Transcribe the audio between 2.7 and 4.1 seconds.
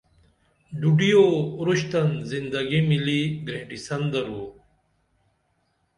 مِلی گرنیٹیسن